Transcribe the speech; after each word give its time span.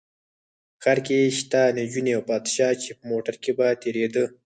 په 0.75 0.79
ښار 0.83 0.99
کې 1.05 1.33
شته 1.39 1.61
نجونې 1.77 2.11
او 2.17 2.23
پادشاه 2.31 2.71
چې 2.83 2.89
په 2.97 3.03
موټر 3.11 3.35
کې 3.43 3.51
به 3.57 3.67
تېرېده. 3.83 4.23